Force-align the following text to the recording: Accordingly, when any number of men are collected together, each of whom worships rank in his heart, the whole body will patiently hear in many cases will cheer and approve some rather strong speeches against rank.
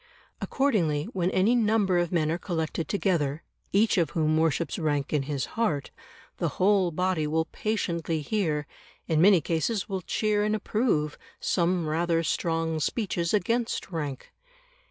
Accordingly, 0.41 1.03
when 1.13 1.29
any 1.29 1.53
number 1.53 1.99
of 1.99 2.11
men 2.11 2.31
are 2.31 2.39
collected 2.39 2.87
together, 2.89 3.43
each 3.71 3.99
of 3.99 4.09
whom 4.09 4.35
worships 4.35 4.79
rank 4.79 5.13
in 5.13 5.21
his 5.29 5.45
heart, 5.53 5.91
the 6.37 6.47
whole 6.57 6.89
body 6.89 7.27
will 7.27 7.45
patiently 7.45 8.21
hear 8.21 8.65
in 9.05 9.21
many 9.21 9.41
cases 9.41 9.87
will 9.87 10.01
cheer 10.01 10.43
and 10.43 10.55
approve 10.55 11.19
some 11.39 11.87
rather 11.87 12.23
strong 12.23 12.79
speeches 12.79 13.31
against 13.31 13.91
rank. 13.91 14.33